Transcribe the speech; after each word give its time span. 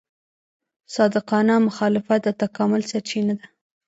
صادقانه 0.95 1.55
مخالفت 1.67 2.19
د 2.23 2.27
تکامل 2.41 2.81
سرچینه 2.91 3.33
ده. 3.39 3.45